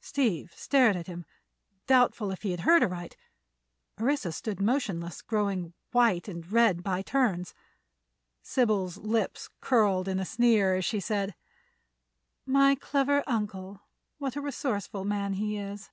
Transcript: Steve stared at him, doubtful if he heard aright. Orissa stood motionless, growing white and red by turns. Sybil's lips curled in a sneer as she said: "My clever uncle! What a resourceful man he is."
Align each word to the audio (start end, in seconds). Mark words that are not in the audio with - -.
Steve 0.00 0.52
stared 0.56 0.96
at 0.96 1.06
him, 1.06 1.24
doubtful 1.86 2.32
if 2.32 2.42
he 2.42 2.56
heard 2.56 2.82
aright. 2.82 3.16
Orissa 4.00 4.32
stood 4.32 4.58
motionless, 4.60 5.22
growing 5.22 5.74
white 5.92 6.26
and 6.26 6.50
red 6.50 6.82
by 6.82 7.02
turns. 7.02 7.54
Sybil's 8.42 8.96
lips 8.96 9.48
curled 9.60 10.08
in 10.08 10.18
a 10.18 10.24
sneer 10.24 10.74
as 10.74 10.84
she 10.84 10.98
said: 10.98 11.36
"My 12.44 12.74
clever 12.74 13.22
uncle! 13.28 13.82
What 14.18 14.34
a 14.34 14.40
resourceful 14.40 15.04
man 15.04 15.34
he 15.34 15.56
is." 15.56 15.90